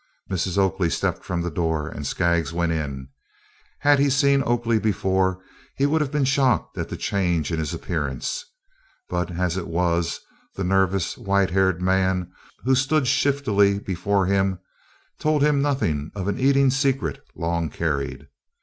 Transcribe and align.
Mrs. 0.31 0.57
Oakley 0.57 0.89
stepped 0.89 1.23
from 1.23 1.43
the 1.43 1.51
door 1.51 1.87
and 1.87 2.07
Skaggs 2.07 2.51
went 2.51 2.71
in. 2.71 3.09
Had 3.77 3.99
he 3.99 4.09
seen 4.09 4.41
Oakley 4.47 4.79
before 4.79 5.43
he 5.75 5.85
would 5.85 6.01
have 6.01 6.09
been 6.11 6.23
shocked 6.25 6.75
at 6.75 6.89
the 6.89 6.97
change 6.97 7.51
in 7.51 7.59
his 7.59 7.71
appearance; 7.71 8.43
but 9.09 9.29
as 9.29 9.57
it 9.57 9.67
was, 9.67 10.19
the 10.55 10.63
nervous, 10.63 11.19
white 11.19 11.51
haired 11.51 11.83
man 11.83 12.31
who 12.63 12.73
stood 12.73 13.05
shiftily 13.05 13.77
before 13.77 14.25
him 14.25 14.57
told 15.19 15.43
him 15.43 15.61
nothing 15.61 16.09
of 16.15 16.27
an 16.27 16.39
eating 16.39 16.71
secret 16.71 17.23
long 17.35 17.69
carried. 17.69 18.27